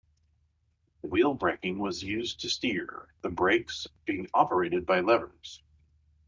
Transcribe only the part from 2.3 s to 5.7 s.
to steer, the brakes being operated by levers.